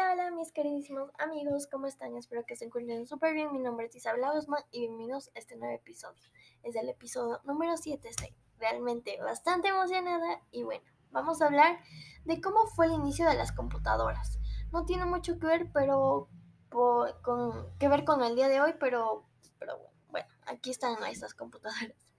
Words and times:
Hola, 0.00 0.12
hola 0.12 0.30
mis 0.30 0.50
queridísimos 0.50 1.10
amigos, 1.18 1.66
¿cómo 1.70 1.86
están? 1.86 2.16
Espero 2.16 2.46
que 2.46 2.56
se 2.56 2.64
encuentren 2.64 3.06
súper 3.06 3.34
bien. 3.34 3.52
Mi 3.52 3.58
nombre 3.58 3.84
es 3.84 3.94
Isabela 3.94 4.32
Osman 4.32 4.62
y 4.70 4.80
bienvenidos 4.80 5.30
a 5.34 5.38
este 5.38 5.56
nuevo 5.56 5.74
episodio. 5.74 6.22
Es 6.62 6.74
el 6.74 6.88
episodio 6.88 7.38
número 7.44 7.76
7, 7.76 8.08
estoy 8.08 8.34
realmente 8.58 9.20
bastante 9.20 9.68
emocionada 9.68 10.40
y 10.50 10.62
bueno, 10.62 10.84
vamos 11.10 11.42
a 11.42 11.46
hablar 11.46 11.80
de 12.24 12.40
cómo 12.40 12.66
fue 12.68 12.86
el 12.86 12.92
inicio 12.92 13.28
de 13.28 13.34
las 13.34 13.52
computadoras. 13.52 14.38
No 14.72 14.86
tiene 14.86 15.04
mucho 15.04 15.38
que 15.38 15.46
ver, 15.46 15.70
pero 15.70 16.30
con, 16.70 17.76
que 17.78 17.88
ver 17.88 18.04
con 18.04 18.22
el 18.22 18.36
día 18.36 18.48
de 18.48 18.62
hoy, 18.62 18.76
pero, 18.80 19.26
pero 19.58 19.76
bueno, 19.76 19.92
bueno, 20.08 20.28
aquí 20.46 20.70
están 20.70 20.96
estas 21.04 21.34
computadoras. 21.34 22.09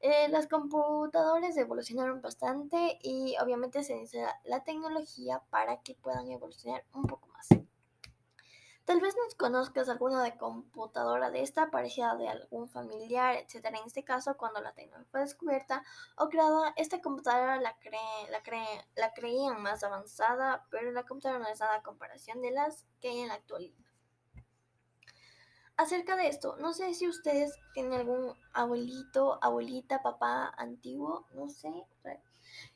Eh, 0.00 0.28
las 0.28 0.48
computadoras 0.48 1.56
evolucionaron 1.56 2.20
bastante 2.20 2.98
y 3.02 3.36
obviamente 3.40 3.82
se 3.82 3.94
necesita 3.94 4.38
la 4.44 4.62
tecnología 4.62 5.42
para 5.50 5.80
que 5.80 5.94
puedan 5.94 6.30
evolucionar 6.30 6.84
un 6.92 7.04
poco 7.04 7.28
más. 7.28 7.48
Tal 8.84 9.00
vez 9.00 9.14
nos 9.16 9.34
conozcas 9.34 9.88
alguna 9.88 10.22
de 10.22 10.36
computadora 10.36 11.30
de 11.30 11.40
esta, 11.40 11.70
parecida 11.70 12.16
de 12.16 12.28
algún 12.28 12.68
familiar, 12.68 13.34
etc. 13.36 13.64
En 13.68 13.86
este 13.86 14.04
caso, 14.04 14.36
cuando 14.36 14.60
la 14.60 14.74
tecnología 14.74 15.10
fue 15.10 15.20
descubierta 15.20 15.82
o 16.16 16.28
creada, 16.28 16.74
esta 16.76 17.00
computadora 17.00 17.58
la, 17.62 17.74
la, 18.30 18.42
la 18.96 19.14
creían 19.14 19.62
más 19.62 19.84
avanzada, 19.84 20.66
pero 20.70 20.92
la 20.92 21.04
computadora 21.04 21.42
no 21.42 21.48
es 21.48 21.60
nada 21.60 21.76
a 21.76 21.82
comparación 21.82 22.42
de 22.42 22.50
las 22.50 22.84
que 23.00 23.08
hay 23.08 23.20
en 23.20 23.28
la 23.28 23.34
actualidad 23.34 23.83
acerca 25.76 26.16
de 26.16 26.28
esto, 26.28 26.56
no 26.58 26.72
sé 26.72 26.94
si 26.94 27.08
ustedes 27.08 27.58
tienen 27.72 27.94
algún 27.94 28.34
abuelito, 28.52 29.38
abuelita, 29.42 30.02
papá 30.02 30.52
antiguo, 30.56 31.26
no 31.34 31.48
sé, 31.48 31.72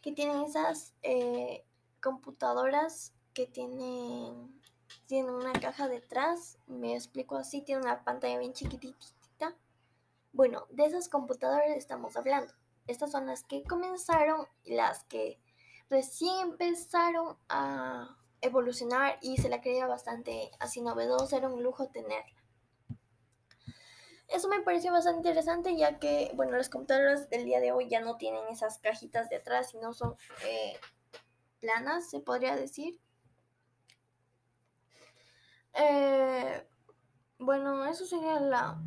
que 0.00 0.12
tienen 0.12 0.42
esas 0.42 0.94
eh, 1.02 1.64
computadoras 2.02 3.12
que 3.34 3.46
tienen, 3.46 4.60
tienen 5.06 5.32
una 5.32 5.52
caja 5.52 5.88
detrás, 5.88 6.58
me 6.66 6.94
explico 6.94 7.36
así, 7.36 7.62
tiene 7.62 7.82
una 7.82 8.04
pantalla 8.04 8.38
bien 8.38 8.52
chiquitita. 8.52 9.56
Bueno, 10.32 10.66
de 10.70 10.86
esas 10.86 11.08
computadoras 11.08 11.76
estamos 11.76 12.16
hablando. 12.16 12.52
Estas 12.86 13.12
son 13.12 13.26
las 13.26 13.44
que 13.44 13.62
comenzaron 13.64 14.46
y 14.64 14.74
las 14.74 15.04
que 15.04 15.38
recién 15.88 16.38
empezaron 16.40 17.36
a 17.48 18.16
evolucionar 18.40 19.18
y 19.20 19.36
se 19.36 19.48
la 19.48 19.60
creía 19.60 19.86
bastante 19.86 20.50
así 20.58 20.80
novedosa, 20.80 21.36
era 21.36 21.48
un 21.48 21.62
lujo 21.62 21.88
tenerla. 21.88 22.38
Eso 24.28 24.48
me 24.48 24.60
pareció 24.60 24.92
bastante 24.92 25.18
interesante 25.18 25.74
ya 25.76 25.98
que, 25.98 26.30
bueno, 26.34 26.56
las 26.56 26.68
computadoras 26.68 27.30
del 27.30 27.46
día 27.46 27.60
de 27.60 27.72
hoy 27.72 27.88
ya 27.88 28.00
no 28.00 28.18
tienen 28.18 28.46
esas 28.50 28.78
cajitas 28.78 29.30
de 29.30 29.36
atrás, 29.36 29.70
sino 29.70 29.94
son 29.94 30.16
eh, 30.44 30.78
planas, 31.60 32.10
se 32.10 32.20
podría 32.20 32.54
decir. 32.54 33.00
Eh, 35.72 36.66
bueno, 37.38 37.86
eso 37.86 38.04
sería 38.04 38.38
la, 38.38 38.78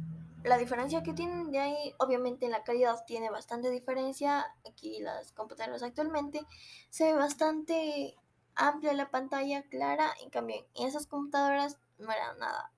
la 0.44 0.58
diferencia 0.59 1.02
que 1.02 1.14
tienen 1.14 1.52
de 1.52 1.59
ahí. 1.59 1.95
Obviamente 1.98 2.48
la 2.48 2.64
calidad 2.64 3.03
tiene 3.08 3.31
bastante 3.31 3.72
diferencia. 3.72 4.45
Aquí 4.70 5.00
las 5.00 5.31
computadoras 5.31 5.81
actualmente 5.81 6.45
se 6.92 7.05
ve 7.05 7.14
bastante 7.14 8.16
amplia 8.53 8.94
la 8.94 9.09
pantalla, 9.09 9.64
clara. 9.64 10.14
En 10.22 10.30
cambio, 10.30 10.67
esas 10.76 11.08
computadoras 11.08 11.80
no 11.98 12.11
era 12.11 12.36
nada 12.36 12.72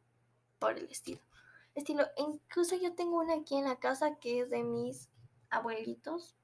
por 0.59 0.77
el 0.77 0.89
estilo 0.89 1.22
estilo. 1.75 2.05
Incluso 2.17 2.75
yo 2.75 2.93
tengo 2.95 3.19
una 3.19 3.35
aquí 3.35 3.55
en 3.55 3.66
la 3.66 3.79
casa 3.79 4.16
que 4.19 4.41
es 4.41 4.49
de 4.49 4.63
mis 4.63 5.09
abuelitos 5.49 6.35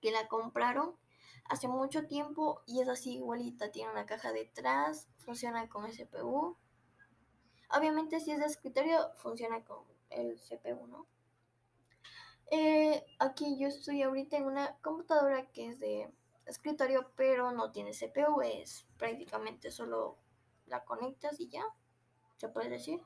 que 0.00 0.10
la 0.10 0.28
compraron 0.28 0.96
hace 1.44 1.68
mucho 1.68 2.06
tiempo 2.06 2.62
y 2.66 2.80
es 2.80 2.88
así 2.88 3.16
igualita. 3.16 3.70
Tiene 3.70 3.92
una 3.92 4.06
caja 4.06 4.32
detrás, 4.32 5.08
funciona 5.16 5.68
con 5.68 5.90
CPU. 5.90 6.56
Obviamente 7.70 8.20
si 8.20 8.32
es 8.32 8.38
de 8.38 8.46
escritorio 8.46 9.12
funciona 9.16 9.64
con 9.64 9.84
el 10.10 10.40
CPU, 10.40 10.86
¿no? 10.86 11.06
Eh, 12.52 13.04
aquí 13.20 13.58
yo 13.58 13.68
estoy 13.68 14.02
ahorita 14.02 14.36
en 14.36 14.44
una 14.44 14.76
computadora 14.78 15.46
que 15.52 15.68
es 15.68 15.78
de 15.78 16.12
escritorio, 16.46 17.12
pero 17.14 17.52
no 17.52 17.70
tiene 17.70 17.92
CPU, 17.92 18.40
es 18.42 18.86
prácticamente 18.98 19.70
solo 19.70 20.18
la 20.66 20.84
conectas 20.84 21.38
y 21.38 21.48
ya, 21.48 21.64
se 22.38 22.48
puede 22.48 22.70
decir 22.70 23.00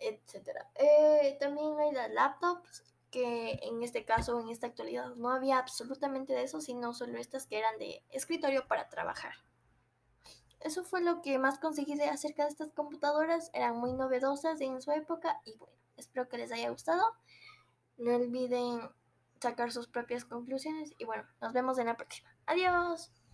etcétera. 0.00 0.70
Eh, 0.74 1.36
también 1.38 1.78
hay 1.78 1.92
las 1.92 2.10
laptops, 2.10 2.84
que 3.10 3.58
en 3.62 3.82
este 3.82 4.04
caso, 4.04 4.40
en 4.40 4.48
esta 4.48 4.68
actualidad, 4.68 5.14
no 5.16 5.30
había 5.30 5.58
absolutamente 5.58 6.32
de 6.32 6.44
eso, 6.44 6.60
sino 6.60 6.94
solo 6.94 7.18
estas 7.18 7.46
que 7.46 7.58
eran 7.58 7.76
de 7.78 8.02
escritorio 8.10 8.66
para 8.68 8.88
trabajar. 8.88 9.32
Eso 10.60 10.84
fue 10.84 11.00
lo 11.00 11.22
que 11.22 11.38
más 11.38 11.58
conseguí 11.58 11.94
de 11.94 12.04
acerca 12.04 12.44
de 12.44 12.50
estas 12.50 12.70
computadoras. 12.70 13.50
Eran 13.54 13.76
muy 13.76 13.92
novedosas 13.94 14.60
en 14.60 14.80
su 14.82 14.92
época 14.92 15.40
y 15.44 15.56
bueno, 15.56 15.74
espero 15.96 16.28
que 16.28 16.38
les 16.38 16.52
haya 16.52 16.70
gustado. 16.70 17.02
No 17.96 18.14
olviden 18.14 18.90
sacar 19.40 19.72
sus 19.72 19.88
propias 19.88 20.24
conclusiones 20.24 20.92
y 20.98 21.04
bueno, 21.04 21.24
nos 21.40 21.52
vemos 21.52 21.78
en 21.78 21.86
la 21.86 21.96
próxima. 21.96 22.30
Adiós. 22.46 23.10